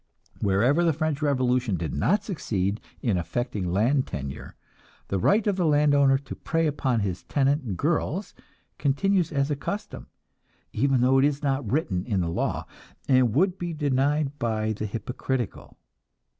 [0.41, 4.55] Wherever the French revolution did not succeed in affecting land tenure,
[5.09, 8.33] the right of the land owner to prey upon his tenant girls
[8.79, 10.07] continues as a custom,
[10.73, 12.65] even though it is not written in the law,
[13.07, 15.77] and would be denied by the hypocritical.